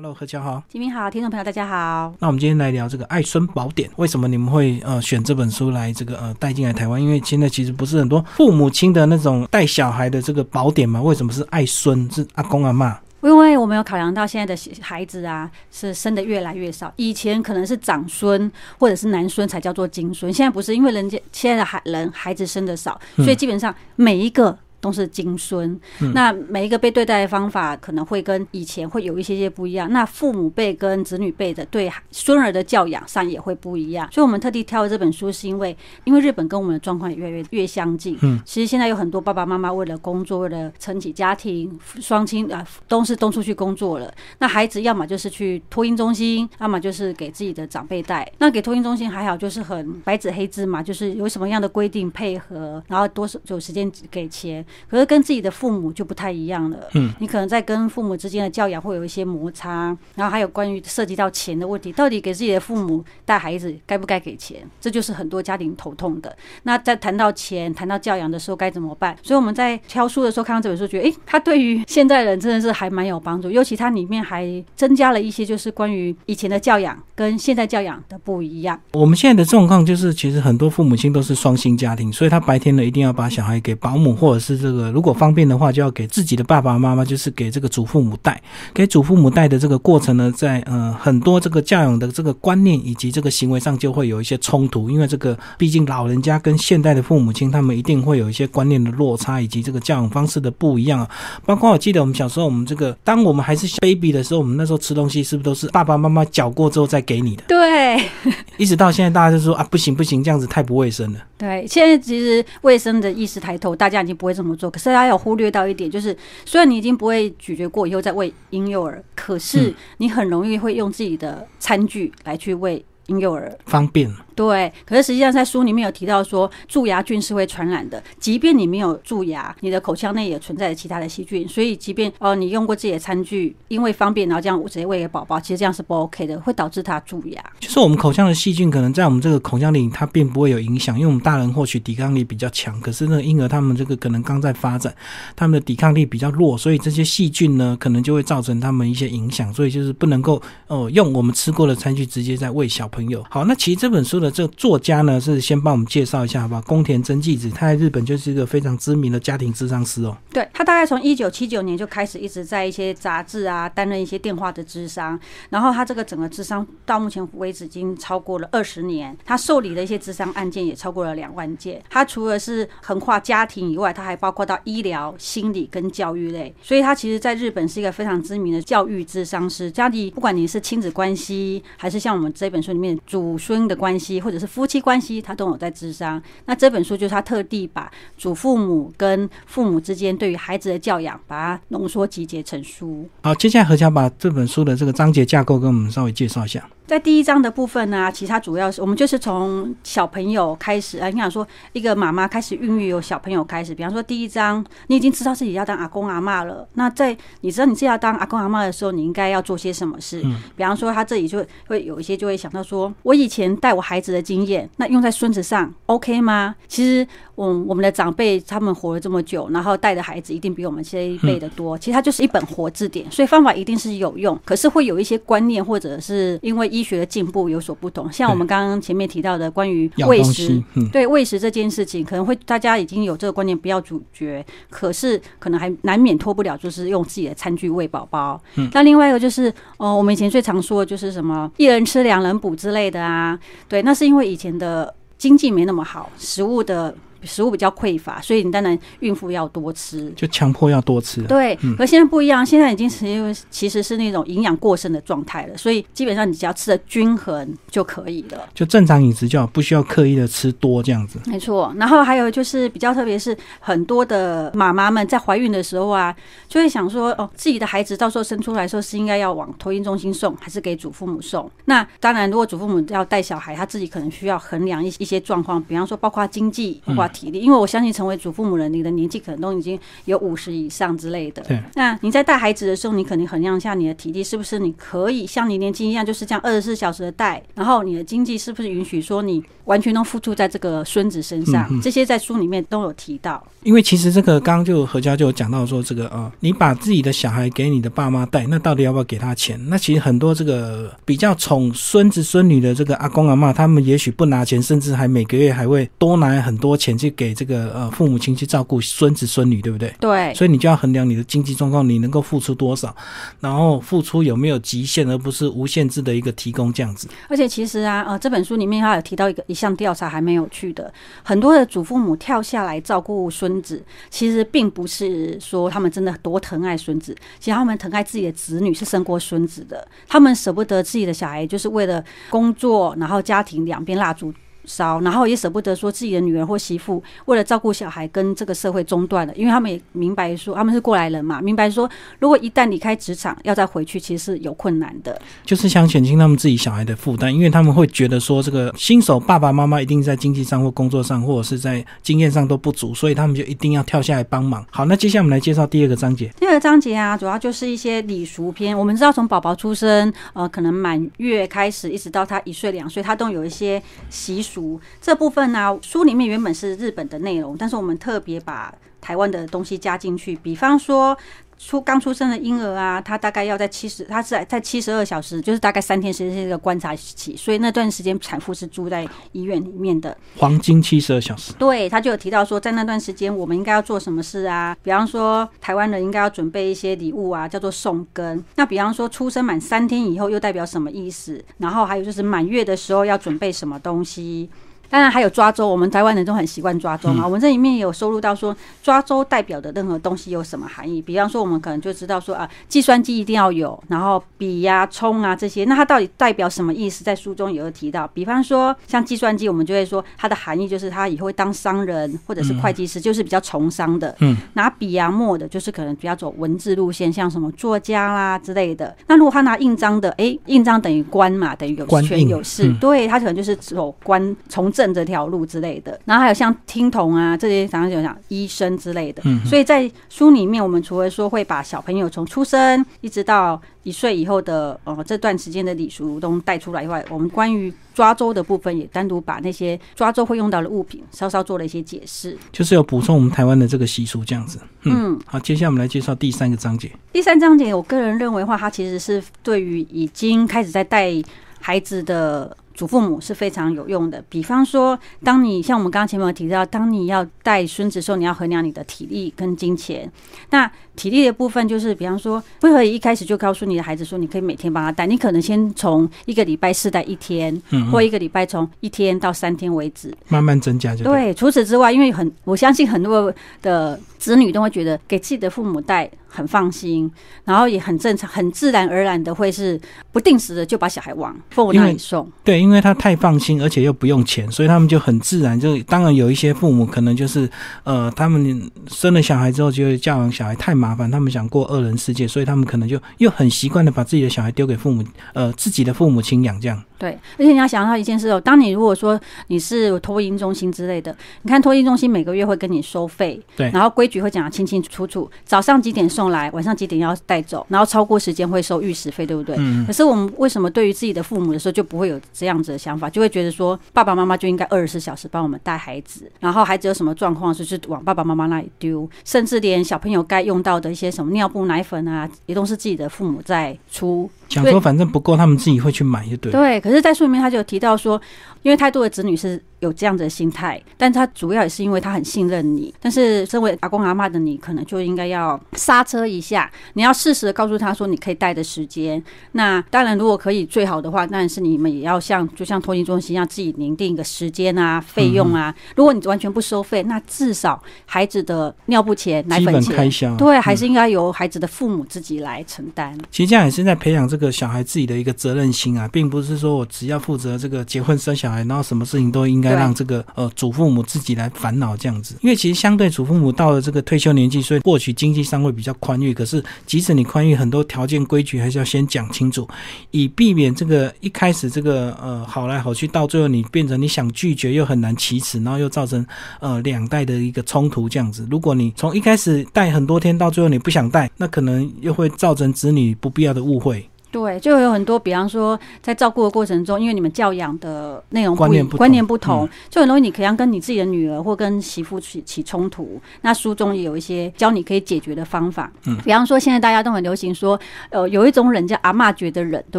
[0.00, 2.14] Hello，何乔好，金明好，听众朋友大家好。
[2.20, 7.02] 那我们今天来聊这个《爱孙宝典》，为什么你们会呃选这本书来这个呃带进来台湾？
[7.02, 11.02] 因为现在其实不是很多父母亲的那种带小孩的这个宝典嘛？
[11.02, 12.08] 为什么是爱孙？
[12.12, 12.96] 是阿公阿妈？
[13.22, 16.92] 因为我们有考量到现在的孩子啊，是生的越来越少。
[16.94, 24.56] 以前可能是长孙或者是男孙才叫做金孙，现在不是，因为人家现在的孩人孩子生的少，所以基本上每一个。
[24.80, 25.78] 都是金孙，
[26.14, 29.92] 那每一个被对待的方法可能会跟以前会有一些些不一样。
[29.92, 34.08] 那父母辈跟子女辈的对孙儿的教养上也会不一样。
[34.12, 38.16] 所以我们特地挑了这本书，是因为因为日本跟我们的状况也越来越越相近。
[38.22, 44.12] 嗯，其实现在有很多爸爸妈妈为了工作，为了撑起家庭，双亲啊都是都出去工作了。
[44.38, 48.30] 那孩子要么就是去托婴中心，要么就是给自己的长辈带。
[48.38, 54.64] 那给托婴中心还好，就是很白纸黑字嘛，就是有什么样的规定配合，然后多少有时间给钱。
[54.88, 56.78] 可是跟自己的父母就不太一样了。
[56.94, 66.34] 嗯，你可能在跟父母之间的教养会有一些摩擦，然后还有关于涉及到钱的问题，到底给自己的父母带孩子该不该给钱，这就是很多家庭头痛的。
[66.64, 69.16] 那在谈到钱、谈到教养的时候该怎么办？
[69.22, 73.50] 所以我们在挑书的时候看到这本书，觉得哎，它对于现代人真的是还蛮有帮助。
[73.50, 78.78] 尤其它里面还增加了一些，就是关于以前的教养跟现在教养的不一样。
[78.92, 84.90] 我们现在的状况就是，其实很多父母亲都是双薪家庭，所以他白天呢一定要把小孩给保姆或者是这个。
[84.90, 88.42] 如果方便的话，就要给自己的爸爸妈妈，就是给这个祖父母带。
[88.74, 94.90] 给祖父母带的这个过程呢，在呃很多这个教养的这个观念以及这个行为上，就会有一些冲突。
[94.90, 101.08] 因为这个毕竟老人家跟现代的父母亲，他们一定会有一些观念的落差，以及这个教养方式的不一样啊。
[101.46, 107.44] 包括我记得我们小时候，我们这个当我们还是 baby 的时候，我们那时候吃东西是不是都是爸爸妈妈搅过之后再给你的？
[107.48, 108.02] 对。
[108.58, 111.18] 一直到现在，大家就说啊，不行不行，这样子太不卫生了。
[111.38, 114.68] 对，现在其实卫生的意识抬头，大家已经不会这么做。
[114.68, 116.14] 可是大家有忽略到一点，就是
[116.44, 124.12] 虽然你已经不会咀嚼过以后再喂婴幼儿，可是你很容易会用自己的餐具来去喂婴幼儿，方便。
[124.38, 128.00] 对，可是实际上在书里面有提到说，蛀牙菌是会传染的。
[128.20, 131.48] 即便你没有蛀牙，你的口腔内也存在其他的细菌。
[131.48, 137.44] 所以，即便哦你用过自己的餐具，因为方便，然后这样直接喂给宝宝，其实这样是不 OK 的，会导致他蛀牙。
[137.58, 144.94] 就是我们口腔的细菌，可能在我们这个口腔里，它并不会有影响，因为我们大人或许抵抗力比较强，可是那婴儿他们这个可能刚在发展，
[145.34, 149.52] 他们的抵抗力比较弱，所以这些细菌呢，可能就会造成他们一些影响。
[149.52, 153.24] 所以就是不能够哦用我们吃过的餐具直接在喂小朋友。
[153.28, 155.20] 好，那其实这本书的这个作家呢？
[155.20, 156.62] 是先帮我们介绍一下好吧？
[156.66, 160.16] 宫田真纪子，他在日本就是一个非常知名的家庭智商师哦。
[160.32, 165.18] 对他大概从一九七九年就开始一直在一些杂志啊担任一些电话的智商，
[165.50, 171.82] 然后他这个整个智商到目前为止已经超过了二十年，他受理的一些智商案件也超过了两万件。
[171.90, 179.70] 他除了是横跨家庭以外，他还包括到医疗、心理跟教育类，所以他其实在日本是一个非常知名的教育智商师。
[179.70, 185.20] 家里不管你是亲子关系，还是像我们这本书里面祖孙的关系，或者是夫妻关系。
[185.20, 186.22] 他都有在智商。
[186.46, 193.08] 那这本书就是他特地把祖父母跟父母之间对于孩子的教养，把它浓缩集结成书。
[193.22, 196.68] 好，接下来何强把这本书的这个章节架构跟我们稍微介绍一下。
[196.88, 210.22] 在第一章的部分呢，其实它主要是我们就是从小朋友开始啊，你想说一个妈妈开始孕育有小朋友开始，比方说第一章你已经知道自己要当阿公阿妈了，那在你知道你自己要当阿公阿妈的时候，你应该要做些什么事？
[210.24, 216.54] 嗯，比方说他这里就会有一些就会想到说，我以前带我孩子的经验，那用在孙子上 OK 吗？
[216.68, 217.06] 其实。
[217.38, 221.78] 我我们的长辈他们活了这么久，然后带的孩子一定比我们这一辈的多。
[221.78, 224.36] 其实它就是一本活字典，所以方法一定是有用。
[224.44, 228.10] 可是会有一些观念，或者是因为医学的进步有所不同。
[228.12, 230.62] 像我们刚刚前面提到的关于喂食，
[230.92, 234.44] 对喂食这件事情，可能会大家已经有这个观念，不要主角。
[234.70, 238.40] 可是可能还难免脱不了，就是用自己的餐具喂宝宝。
[238.72, 243.38] 那另外一个就是，哦，我们以前最常说的就是什么一人吃两人补之类的啊。
[243.68, 246.94] 对，那是因为以前的经济没那么好，食物的。
[247.22, 251.22] 食物比较匮乏，所以你当然孕妇要多吃，就强迫要多吃。
[251.22, 261.18] 对，和现在不一样，现在已经是因为其实是那种营养过剩的状态了，所以基本上你只要吃的均衡就可以了，就正常饮食就好，不需要刻意的吃多这样子。
[261.26, 266.14] 没错，然后还有就是比较特别是很多的妈妈们在怀孕的时候啊，
[266.48, 271.50] 就会想说哦，自己的孩子到时候生出来的时候是应该要往托婴中心送，还是给祖父母送？
[271.64, 281.42] 那当然，如果祖父母要带小孩，他自己可能需要衡量一一些状况，比方说包括经济，包括体力，因为我相信成为祖父母人，你的年纪可能都已经有五十以上之类的。
[281.42, 281.60] 对。
[281.74, 291.68] 那你在带孩子的时候，你肯定衡量一下你的体力是不是你可以像你年轻一样，就是这样二十四小时的带，然后你的经济是不是允许说你完全都付出在这个孙子身上？
[291.80, 293.42] 这些在书里面都有提到。
[293.68, 299.60] 因为其实这个刚刚就何家就有讲到说，这个啊，你把自己的小孩给你的爸妈带，那到底要不要给他钱？
[299.68, 309.94] 那其实很多这个比较宠孙子孙女的这个阿公阿妈，他们也许不拿钱，甚至还每个月还会多拿很多钱去给这个呃父母亲去照顾孙子孙女，对不对？
[310.00, 310.32] 对。
[310.32, 312.96] 所以你就要衡量你的经济状况，你能够付出多少，
[313.38, 317.06] 然后付出有没有极限，而不是无限制的一个提供这样子。
[317.28, 320.90] 而且其实啊，呃，这本书里面他有提到一个一项调查还没有去的，
[321.22, 334.32] 很多的祖父母跳下来照顾孙子，其实并不是说他们真的多疼爱孙子，其实他们疼爱自己的子女是生过孙子的，他们舍不得自己的小孩，就是为了工作，然后家庭两边蜡烛。
[334.68, 341.88] 烧，然后也舍不得说自己的女儿或媳妇为了照顾小孩跟这个社会中断了，因为他们也明白说他们是过来人嘛，明白说
[342.18, 345.18] 如果一旦离开职场要再回去，其实是有困难的。
[345.44, 354.62] 就是想减轻他们自己小孩的负担，因为他们会觉得说这个新手爸爸妈妈一定在经济上或工作上或者是在经验上都不足，所以他们就一定要跳下来帮忙。
[354.70, 356.30] 好，那接下来我们来介绍第二个章节。
[356.38, 358.76] 第二个章节啊，主要就是一些礼俗篇。
[358.76, 364.57] 我们知道从宝宝出生，呃，可能满月开始，一直到他一岁两岁，他都有一些习俗。
[365.00, 371.16] 这部分呢，书里面原本是日本的内容，但是我们特别把台湾的东西加进去，比方说。
[371.58, 380.16] 出刚出生的婴儿啊，他大概要在七十，他是在在七十二小时，就是大概三天时间的观察期，所以那段时间产妇是住在医院里面的。
[380.36, 381.52] 黄金七十二小时。
[381.54, 384.76] 对，他就有提到说，在那段时间我们应该要做什么事啊？
[384.82, 388.42] 比方说，台湾人应该要准备一些礼物啊，叫做送根。
[388.54, 391.44] 那比方说，出生满三天以后又代表什么意思？
[391.58, 394.48] 然后还有就是满月的时候要准备什么东西？
[394.90, 397.24] 当然还有抓周，我们台湾人都很习惯抓周嘛。
[397.24, 401.02] 我们这里面也有收录到说，抓周代表的任何东西有什么含义？
[401.02, 407.04] 比方说，我们可能就知道说啊，计算机一定要有，然后笔呀、冲啊这些，那它到底代表什么意思？
[407.04, 408.08] 在书中也有提到。
[408.14, 414.16] 比方说，像计算机，我们就会说它的含义就是它以后会当商人或者是会计师，就是比较从商的。
[414.20, 418.96] 嗯，拿笔啊墨的，就是可能比较走文字路线，像什么作家啦之类的。
[419.06, 424.72] 那如果他拿印章的，哎，印章等于官嘛，等于有权有势，对他可能就是走官从。
[424.78, 429.20] 正这条路之类的，然后还有像听筒啊这些，常常就讲医生之类的。
[429.24, 444.60] 嗯，所以在书里面，我们除了说会把小朋友从出生一直到一岁以后的呃这段时间的礼俗都带出来以外，我们关于抓周的部分也单独把那些抓周会用到的物品稍稍做了一些解释，就是有补充我们台湾的这个习俗这样子。
[444.84, 446.88] 嗯，好，接下来我们来介绍第三个章节。
[447.12, 451.12] 第三章节，我个人认为话，它其实是对于已经开始在带
[451.60, 452.56] 孩子的。
[452.78, 454.22] 祖父母是非常有用的。
[454.28, 460.08] 比方说，当你像我们刚刚前面有提到，当你要带孙子的时候，你要衡量你的体力跟金钱。
[460.50, 465.08] 那体力的部分就是，比方说，不可以一开始就告诉你的孩子说，你可以每天帮他带。
[465.08, 471.34] 你可能先从一个礼拜试带一天，嗯或一个礼拜从一天到三天为止，慢慢增加就对。
[471.34, 476.08] 除此之外，因为很我相信很多的子女都会觉得给自己的父母带。
[476.28, 477.10] 很放心，
[477.44, 479.80] 然后也很正常，很自然而然的会是
[480.12, 482.30] 不定时的就把小孩往父母那里送。
[482.44, 485.58] 对，因为他太放心，而且又不用钱，所以他们就很自然。
[485.58, 487.48] 就当然有一些父母可能就是
[487.84, 495.02] 呃，他们生了小孩之后，觉得教养小孩太麻烦，他们想过二人世界，所以他们可能就又很习惯的把自己的小孩丢给父母，
[495.32, 496.82] 呃，自己的父母亲养这样。
[496.98, 509.54] 对，而且你要想到一件事哦，当你如果说你是托婴中心之类的，你看托婴中心每个月会跟你收费，对，然后规矩会讲得清清楚楚，早上几点送来，晚上几点要带走，然后超过时间会收预时费，对不对？
[509.58, 509.86] 嗯。
[509.86, 524.28] 可是我们为什么对于自己的父母的时候就不会有这样子的想法，就会觉得说爸爸妈妈就应该二十四小时帮我们带孩子，然后孩子有什么状况就是往爸爸妈妈那里丢，甚至连小朋友该用到的一些什么尿布、奶粉啊，也都是自己的父母在出。
[524.48, 526.50] 想说反正不够，他们自己会去买，就对。
[526.52, 528.20] 对，可是，在书里面他就有提到说，
[528.62, 529.62] 因为太多的子女是。
[529.80, 532.92] 有这样的心态，但他主要也是因为他很信任你。
[533.00, 536.70] 但是身为阿公阿妈的你，可能就应该要刹车一下。
[536.94, 539.22] 你要适时的告诉他说，你可以带的时间。
[539.52, 545.72] 那当然，如果可以最好的话，当然是你们也要像就像托婴中心一样，自己拟定一个时间啊、费用啊。
[545.94, 553.16] 如果你完全不收费，那至少孩子的尿布钱、奶粉钱，对，还是应该由孩子的父母自己来承担。
[553.30, 559.67] 其实这样也是在培养这个小孩自己的一个责任心啊，并不是说我只要负责这个结婚生小孩，然后什么事情都应该。
[559.68, 562.34] 该让这个呃祖父母自己来烦恼这样子。
[562.40, 566.32] 因为其实相对祖父母到了这个退休年纪，所以或许经济上会比较宽裕。
[566.32, 569.68] 可是即使你宽裕，很多条件规矩还是要先讲清楚，
[570.10, 576.24] 以避免这个一开始这个呃好来好去，到最后你变成你想拒绝又很难启齿，然后又造成
[576.60, 578.46] 呃两代的一个冲突这样子。
[578.50, 584.08] 如果你从一开始带很多天，到最后你不想带，那可能又会造成子女不必要的误会。
[584.30, 593.20] 对，就有很多，比方说在照顾的过程中，因为你们教养的内容观念不同观念不同，就很容易你可能跟你自己的女儿或跟媳妇起起冲突。
[593.40, 597.78] 那书中也有一些教你可以解决的方法，嗯比方说现在大家都很流行说，
[598.10, 599.98] 呃，有一种忍叫阿嬷觉得忍，对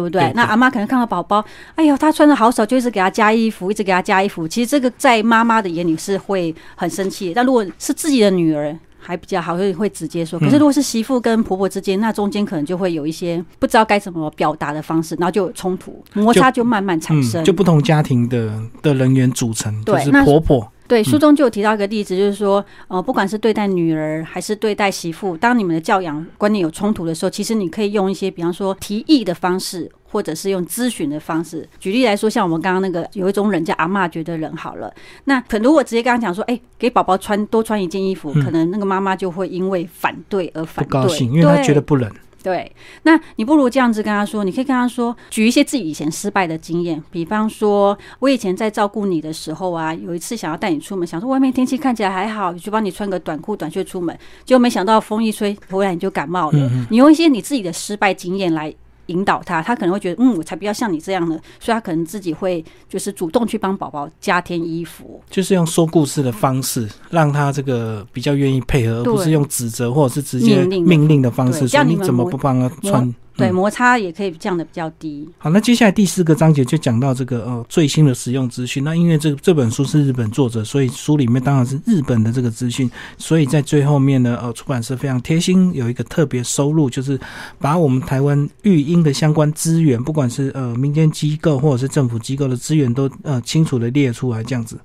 [0.02, 0.32] 不对？
[0.34, 1.44] 那阿嬷可能看到宝宝，
[1.74, 4.46] 哎呦，他穿的好少，就一直给他加衣服，一直给他加衣服。
[4.46, 8.78] 其实这个在妈妈的眼里是会很生气，但如果是自己的女儿。
[9.00, 10.38] 还比较好，会会直接说。
[10.38, 17.42] 可是如果是媳妇跟婆婆之间，那中间可能就会有一些不知道该怎么表达的方式，然后就有冲突，摩擦就慢慢产生。
[17.42, 18.52] 嗯，就不同家庭的
[18.82, 20.70] 的人员组成，就是婆婆。
[20.90, 31.64] 对，书中就有提到一个例子，就是说，呃，不管是对待女儿还是对待媳妇，当你们的教养观念有冲突的时候，其实你可以用一些，比方说提议的方式，或者是用咨询的方式。
[31.78, 34.92] 举例来说，像我们刚刚那个有一种人叫阿嬷觉得冷好了，
[35.26, 42.10] 那可如果直接跟他讲说，哎、给宝宝穿多穿一件衣服，嗯可能那个妈妈就会因为反对而反对，高兴，因为觉得不冷。
[42.42, 42.70] 对，
[43.02, 56.58] 那你不如这样子跟他说，你可以跟他说，举一些自己以前失败的经验，比方说，我以前在照顾你的时候啊，有一次想要带你出门，想说外面天气看起来还好，就帮你穿个短裤短袖出门，结果没想到风一吹，回来你就感冒了。
[56.58, 58.74] 嗯你用一些你自己的失败经验来。
[59.10, 65.20] 引导他，他可能会觉得，嗯，我才不要像你这样呢，所以他可能自己会就是主动去帮宝宝加添衣服。
[65.28, 73.14] 就是用说故事的方式，让他这个比较愿意配合，而不是用指责或者是直接命令的方式，说你怎么不帮他穿？
[73.40, 75.28] 对，嗯摩擦也可以降的比较低。
[75.38, 78.84] 好，那接下来第四个章节就讲到这个呃最新的使用资讯。
[78.84, 82.88] 那因为这这本书是日本作者，所以书里面当然是日本的这个资讯。
[83.18, 87.18] 所以在最后面呢，呃，出版社非常贴心，有一个特别收录，就是
[87.58, 94.78] 把我们台湾育婴的相关资源，不管是呃民间机构或者是政府机构的资源，都呃清楚的列出来，这样子。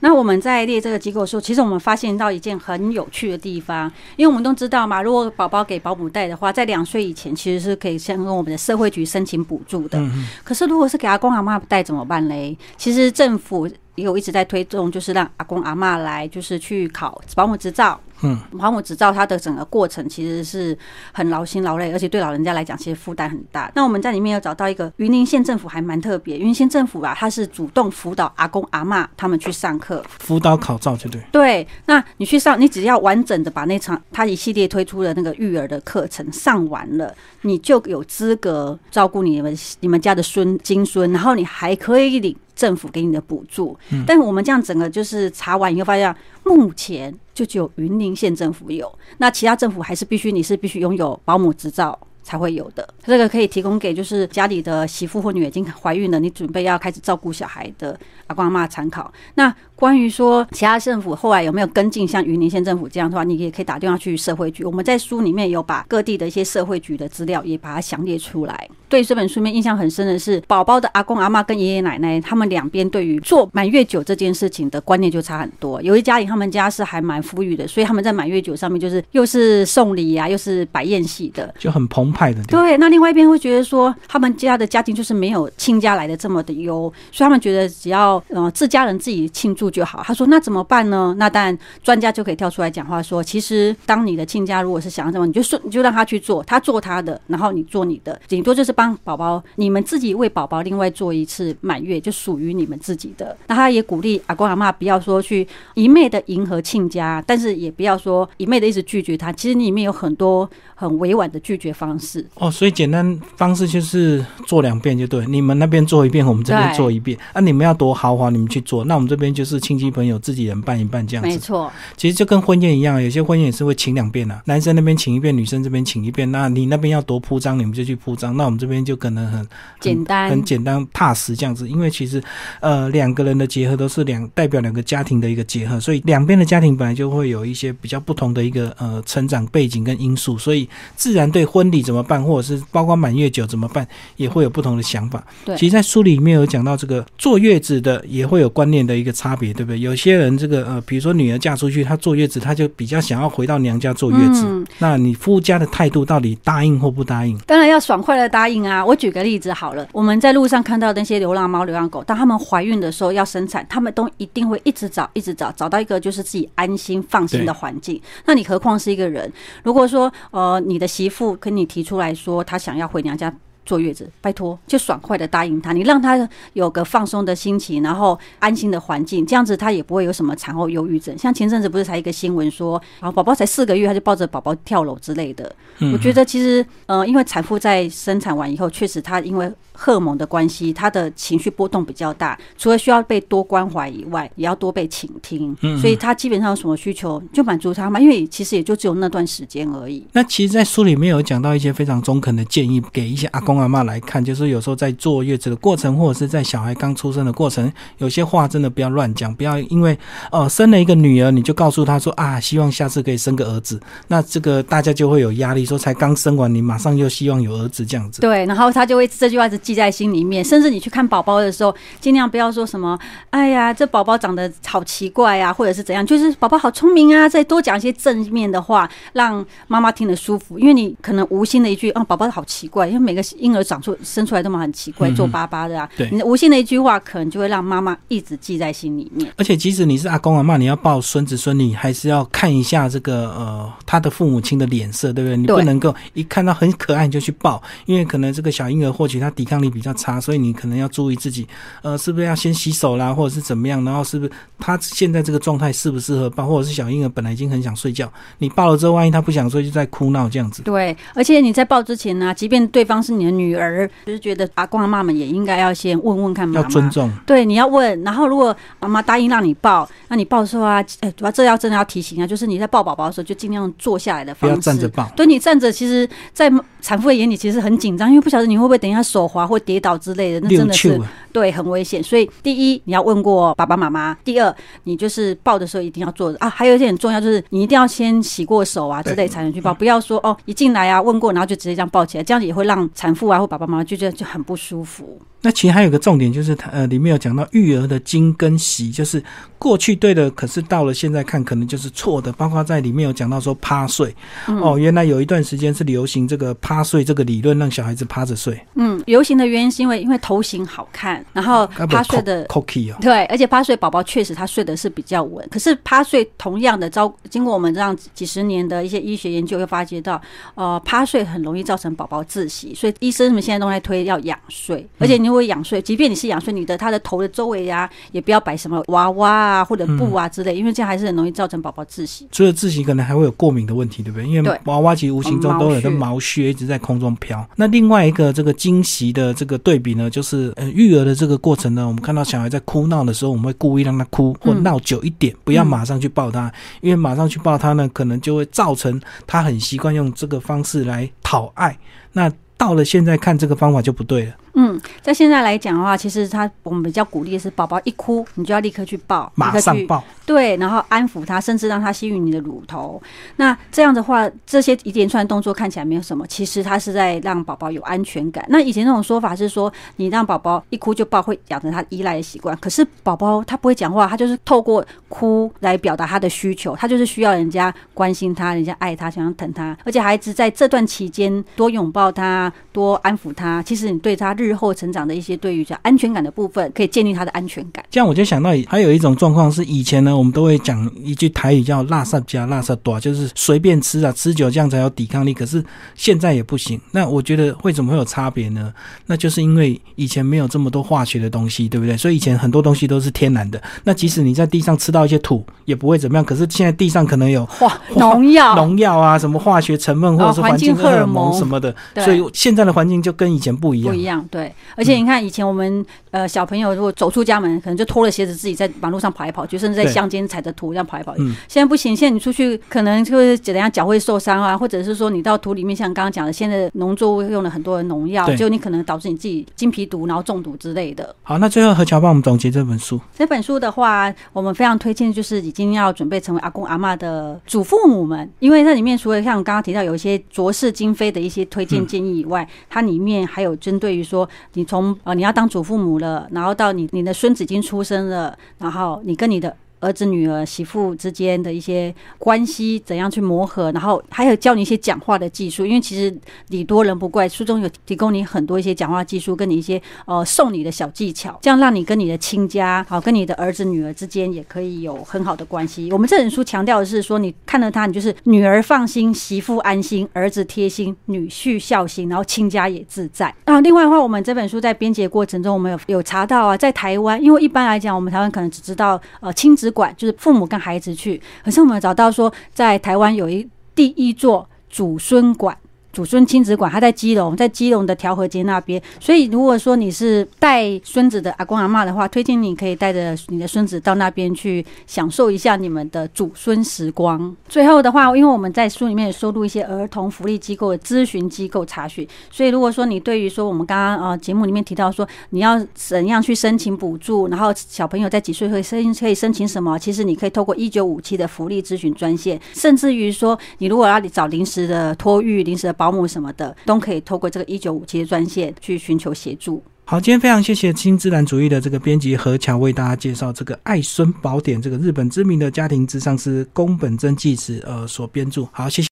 [0.00, 9.98] 那我们在列这个机构的时候，其实我们发现到一件很有趣的地方，因为我们都知道嘛，如果宝宝给保姆带的话，在两岁以前其实是可以先跟我们的社会局申请补助的。
[9.98, 12.56] 嗯嗯，可是如果是给阿公阿妈带怎么办嘞？
[12.76, 17.98] 其实政府也有一直在推动，就是让阿公阿妈来，就是去考保姆执照。
[18.22, 20.76] 嗯，保姆执照它的整个过程其实是
[21.12, 23.70] 很劳心劳累，而且对老人家来讲其实负担很大。
[23.74, 30.04] 那我们在里面有找到一个云林县政府还蛮特别，云林县政府啊，它是主动辅导阿公阿妈他们去上课。
[30.18, 31.20] 辅导考照就对。
[31.30, 43.74] 对，那你去上，你只要完整的把那场他一系列推出的那个育儿的课程上完了，你就有资格照顾你们你们家的孙金孙，然后你还可以领政府给你的补助。
[44.06, 51.98] 但是我们这样整个就是查完以后发现，目前就只有云林县政府有，那其他政府还是必须你是必须拥有保姆执照。
[52.20, 59.10] 才会有的，这个可以提供给就是家里的媳妇或女儿已经怀孕了，你准备要开始照顾小孩的阿公阿妈参考。
[59.36, 59.48] 那
[59.78, 64.64] 关于说其他政府后来有没有跟进像云林县政府这样的话，你也可以打电话去社会局。
[64.64, 68.68] 我们在书里面有把各地的一些社会局的资料也把它详列出来。
[68.88, 75.80] 对这本书面印象很深的是，宝宝的阿公阿妈跟爷爷奶奶他们两边对于做满月酒这件事情的观念就差很多。
[75.82, 81.54] 有一家里他们家是还蛮富裕的，所以他们在满月酒上面就是又是送礼啊，又是摆宴席的。
[81.58, 82.42] 就很澎湃的。
[82.44, 90.02] 对，那另外一边会觉得说，他们家的家庭就是没有亲家来的这么的优，所以他们觉得只要呃自家人自己庆祝就好。
[90.04, 91.14] 他说那怎么办呢？
[91.18, 103.36] 那当然专家就可以跳出来讲话说，其实当你的亲家如果是想要这么，你就顺你就让他去做，他做他的，然后你做你的，顶多就是帮宝宝你们自己为宝宝另外做一次满月，就属于你们自己的。
[103.46, 109.32] 那他也鼓励阿公阿妈不要说去一昧的迎合亲家，但是也不要说一昧的一直拒绝他。
[109.32, 112.24] 其实里面有很多很委婉的拒绝方式。
[112.34, 117.18] 哦，所以简单方式就是做两遍就对，你们那边做一遍，我们这边做一遍。
[117.32, 118.84] 啊，你们要多豪华，你们去做。
[118.84, 121.28] 那我们这边就是亲戚朋友自己人办一办这样子。
[121.28, 126.30] 没错，其实就跟婚宴一样，有些婚宴也是会请两遍啊，男生那边请一遍，女生这边请一遍。
[126.30, 128.36] 那你那边要多铺张，你们就去铺张。
[128.36, 129.48] 那我们这边就可能很很
[129.80, 131.68] 简单很简单踏实这样子。
[131.68, 132.22] 因为其实
[132.60, 143.86] 呃两个人的结合都是两代表两个家庭的一个结合，所以两边的家庭本来就会有一些比较不同的一个呃成长背景跟因素，所以自然对婚礼怎么办，或者是包括满月酒怎么办，
[144.16, 145.24] 也会有不同的想法。
[145.44, 149.47] 对其实，在书里面有讲到这个坐月子的也会有观念的一个差别。
[149.48, 149.78] 别，对不对？
[149.80, 154.44] 有些人这个呃，比如说女儿嫁出去，她坐月子，她就比较想要回到娘家坐月子。
[154.46, 157.36] 嗯那你夫家的态度到底答应或不答应？
[157.46, 158.84] 当然要爽快的答应啊！
[158.84, 168.00] 我举个例子好了，我们在路上看到那些流浪猫、流浪狗，当他们怀孕的时候要生产，他们都一定会一直找、一直找，找到一个就是自己安心、放心的环境。
[168.26, 169.32] 那你何况是一个人？
[169.62, 173.32] 如果说呃，你的媳妇跟你提出来说她想要回娘家。
[173.68, 181.16] 坐月子，拜托，就爽快的答应他，你让他有个放松的心情，然后安心的环境，这样子他也不会有什么产后忧郁症。
[181.18, 185.54] 像前阵子不是才一个新闻说，然后宝宝才四个月，他就抱着宝宝跳楼之类的。
[185.92, 195.56] 我觉得其实，呃，因为产妇在生产完以后，确实她因为荷尔蒙的关系，她的情绪波动比较大，除了需要被多关怀以外，也要多被倾听。
[195.60, 200.04] 嗯所以她基本上有什么需求就满足她嘛，因为其实也就只有那段时间而已。
[200.12, 209.98] 那其实，在书里面有讲到一些非常中肯的建议，给一些阿公阿妈来看，就是有时候在坐月子的过程，或者是在小孩刚出生的过程，有些话真的不要乱讲，不要因为
[210.30, 218.20] 哦生了一个女儿，你就告诉她说啊，希望下次可以生个儿子，那这个大家就会有压力，说才刚生完，你马上就希望有儿子这样子。
[218.20, 222.98] 对，然后他就会这句话是记在心里面，甚至你去看宝宝的时候，尽量不要说什么，
[223.30, 230.58] 哎呀，这宝宝长得好奇怪啊，或者是怎样，就是宝宝好聪明啊，再多讲一些正面的话，让妈妈听得舒服。
[230.58, 239.32] 因为你可能无心的一句，啊，宝宝好奇怪，因为每个婴儿长出生出来都嘛很奇怪，皱巴巴的啊，对你无心的一句话，可能就会让妈妈一直记在心里面。
[239.36, 245.36] 而且，即使你是阿公阿妈，你要抱孙子孙女，还是要看一下这个呃他的父母亲的脸色，对不对？
[245.36, 251.46] 你不能够一看到很可爱你就去抱，因为可能这个小婴儿或许他抵抗力比较差，所以你可能要注意自己，
[251.82, 253.82] 呃，是不是要先洗手啦，或者是怎么样？
[253.84, 260.62] 然后是不是他现在这个状态适不适合抱，或者是小婴儿本来已经很想睡觉，你抱了之后，万一他不想睡，就在哭闹这样子。
[260.62, 274.66] 对，而且你在抱之前呢、即便对方是你的女儿，就是觉得阿公阿妈们也应该要先问问看妈妈，要尊重，对，你要问，然后如果妈妈答应让你抱，那你抱的时候啊，哎，主要这要真的要提醒啊，就是你在抱宝宝的时候，就尽量坐下来的不要方式。
[274.66, 275.08] 站着抱。
[275.16, 281.00] 对你站着，其实，在产妇的眼里其实很紧张，因为不晓得你会不会等一下手滑或跌倒之类的，那真的是
[281.32, 282.02] 对很危险。
[282.02, 284.54] 所以，第一你要问过爸爸妈妈；第二，
[284.84, 286.48] 你就是抱的时候一定要坐着啊。
[286.48, 295.20] 还有一点很重要，就是你一定要先洗过手啊之类才能去抱，不要说哦一进来啊问过，然后就直接这样抱起来，这样也会让产妇父啊或爸爸妈妈就觉得就很不舒服。
[295.40, 299.22] 那其实还有个重点，就是它呃里面有讲到育儿的经跟习，就是
[299.58, 302.32] 过去对的，可是到了现在看可能就是错的。
[302.32, 304.14] 包括在里面有讲到说趴睡，
[304.46, 304.60] 嗯。
[304.60, 320.20] 哦，原来有一段时间是流行这个趴睡这个理论，让小孩子趴着睡，嗯，流行的原因是因为因为头型好看，然后趴睡的 cocky 哦，对，而且趴睡宝宝确实他睡的是比较稳，可是趴睡同样的遭经过我们这样几十年的一些医学研究，会发觉到，
[320.56, 332.26] 呃，趴睡很容易造成宝宝窒息，所以医生们现在都在推要仰睡，而且你如果仰睡，即便你是仰睡，你的他的头的周围呀、也不要摆什么娃娃啊或者布啊之类，因为这样还是很容易造成宝宝窒息。
[332.32, 334.26] 除了窒息可能还会有过敏的问题，对不对？
[334.26, 337.46] 因为娃娃其实无形中都有的毛屑一直在空中飘。
[337.56, 346.50] 那另外一个这个惊喜的这个对比呢，就是呃育儿的这个过程呢，我们看到小孩在哭闹的时候，我们会故意让他哭或嗯闹久一点，不要马上去抱他，
[346.80, 351.76] 因为马上去抱他呢，可能就会造成他很习惯用这个方式来讨爱。
[352.12, 360.02] 那到了现在看这个方法就不对了，嗯，在现在来讲的话，其实他我们比较鼓励的是，宝宝一哭，你就要立刻去抱，马上抱。
[360.26, 363.00] 对，然后安抚他，甚至让他吸吮你的乳头。
[363.36, 368.44] 那这样的话，这些一连串动作看起来没有什么，其实他是在让宝宝有安全感。
[368.48, 372.56] 那以前那种说法是说，你让宝宝一哭就抱，会养成他依赖的习惯。
[372.56, 379.76] 可是宝宝他不会讲话，他就是透过哭来表达他的需求，他就是需要人家关心他，人家爱他，想要疼他。
[379.84, 387.84] 而且孩子在这段期间多拥抱他，多安抚他，其实你对他日后成长的一些对于叫安全感的部分，可以建立他的安全感。
[387.90, 395.32] 这样我就想到，还有一种状况是以前呢，我们都会讲一句台语叫“辣煞加辣煞多”，就是随便吃啊，吃久这样才有抵抗力。
[395.32, 396.80] 可是现在也不行。
[396.90, 398.72] 那我觉得为什么会有差别呢？
[399.06, 401.96] 那就是因为以前没有这么多化学的东西，对不对？
[401.96, 403.60] 所以以前很多东西都是天然的。
[403.84, 406.24] 那即使你在地上吃到一些土，也不会怎么样。
[406.24, 413.92] 可是现在地上可能有 化， 农药，农药啊，什么化学成分或者是哦环境荷尔蒙蒙什么的，对所以现在的环境就跟以前不一样。
[413.92, 414.37] 不一样，对。
[414.74, 421.22] 而且你看，以前我们呃小朋友如果走出家门，可能就脱了鞋子自己在马路上跑来跑去，甚至在乡间踩着土这样跑来跑去。
[421.22, 431.14] 嗯现在不行，现在你出去可能就是怎样脚会受伤啊，或者是说你到土里面，像刚刚讲的，现在农作物用了很多的农药，对就你可能导致你自己金皮毒，然后中毒之类的。
[431.22, 433.00] 好，那最后何乔帮我们总结这本书。
[433.16, 449.54] 这本书的话，我们非常推荐，就是已经要准备成为阿公阿妈的祖父母们，因为那里面除了像刚刚提到有一些卓氏经飞的一些推荐建议以外，它里面还有针对于说，说你从呃你要当祖父母了，然后到你你的孙子已经出生了，然后你跟你的。
[449.80, 456.14] 儿子、女儿、媳妇之间的一些关系怎样去磨合，然后还有教你一些讲话的技术，因为其实
[456.48, 465.92] 礼多人不怪，书中有提供你很多一些讲话技术，跟你一些呃送礼的小技巧，这样让你跟你的亲家，好跟你的儿子、女儿之间也可以有很好的关系。
[465.92, 473.32] 我们这本书强调的是说，你看到他，你就是女儿放心，媳妇安心，儿子贴心，女婿孝心，然后亲家也自在。
[473.44, 479.67] 啊，另外的话，我们这本书在编辑过程中，我们有有查到啊，在台湾，因为一般来讲，我们台湾可能只知道呃亲子。
[479.70, 485.56] 馆就是父母跟孩子去，可是我们找到说，在台湾有一第一座祖孙馆。
[485.98, 488.80] 祖孙亲子馆，他在基隆，在基隆的调和街那边。
[489.00, 497.34] 所以，如果说你是带孙子的阿公阿妈的话，推荐你可以带着你的孙子到那边去享受一下你们的祖孙时光。
[497.48, 515.87] 最后的话，因为我们在书里面也收录一些儿童福利机构的咨询机构查询，所以如果说你对于说我们刚刚呃节目里面提到说你要怎样去申请补助，然后小朋友在几岁会申可以申请什么，其实你可以透过一九五七的福利咨询专线，甚至于说你如果要找临时的托育、临时的保。
[515.88, 519.62] 保姆什么的都可以透过这个一九五七的专线去寻求协助。
[519.86, 528.46] 好，今天非常谢谢新自然主义的这个编辑何强为大家介绍这个《爱孙宝典》这个日本知名的家庭智商师宫本真纪子呃所编著。
[528.52, 528.86] 好，谢谢。